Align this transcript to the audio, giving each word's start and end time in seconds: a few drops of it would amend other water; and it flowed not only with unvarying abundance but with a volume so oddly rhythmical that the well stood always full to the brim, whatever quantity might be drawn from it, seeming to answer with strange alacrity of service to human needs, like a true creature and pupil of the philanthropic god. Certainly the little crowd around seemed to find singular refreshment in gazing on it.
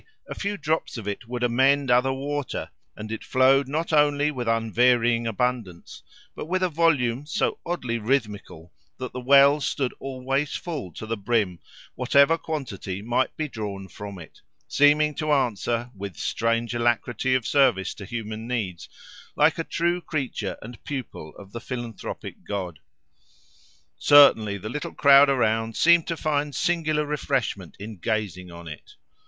a 0.27 0.33
few 0.33 0.57
drops 0.57 0.97
of 0.97 1.07
it 1.07 1.27
would 1.27 1.43
amend 1.43 1.91
other 1.91 2.11
water; 2.11 2.71
and 2.95 3.11
it 3.11 3.23
flowed 3.23 3.67
not 3.67 3.93
only 3.93 4.31
with 4.31 4.47
unvarying 4.47 5.27
abundance 5.27 6.01
but 6.35 6.47
with 6.47 6.63
a 6.63 6.69
volume 6.69 7.23
so 7.27 7.59
oddly 7.67 7.99
rhythmical 7.99 8.73
that 8.97 9.13
the 9.13 9.19
well 9.19 9.61
stood 9.61 9.93
always 9.99 10.55
full 10.55 10.91
to 10.91 11.05
the 11.05 11.15
brim, 11.15 11.59
whatever 11.93 12.35
quantity 12.35 13.03
might 13.03 13.37
be 13.37 13.47
drawn 13.47 13.87
from 13.87 14.17
it, 14.17 14.41
seeming 14.67 15.13
to 15.13 15.31
answer 15.31 15.91
with 15.95 16.17
strange 16.17 16.73
alacrity 16.73 17.35
of 17.35 17.45
service 17.45 17.93
to 17.93 18.03
human 18.03 18.47
needs, 18.47 18.89
like 19.35 19.59
a 19.59 19.63
true 19.63 20.01
creature 20.01 20.57
and 20.63 20.83
pupil 20.83 21.31
of 21.37 21.51
the 21.51 21.61
philanthropic 21.61 22.43
god. 22.43 22.79
Certainly 23.99 24.57
the 24.57 24.69
little 24.69 24.95
crowd 24.95 25.29
around 25.29 25.77
seemed 25.77 26.07
to 26.07 26.17
find 26.17 26.55
singular 26.55 27.05
refreshment 27.05 27.75
in 27.77 27.97
gazing 27.97 28.49
on 28.49 28.67
it. 28.67 28.95